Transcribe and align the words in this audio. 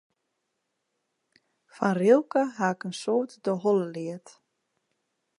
Fan 1.75 1.93
Rilke 1.99 2.41
haw 2.57 2.73
ik 2.75 2.81
in 2.87 2.95
soad 3.01 3.29
út 3.35 3.43
de 3.45 3.53
holle 3.63 3.87
leard. 3.95 4.27